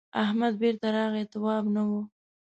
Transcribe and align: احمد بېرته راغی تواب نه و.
احمد 0.23 0.53
بېرته 0.61 0.87
راغی 0.95 1.23
تواب 1.33 1.65
نه 1.75 1.83
و. 1.89 1.91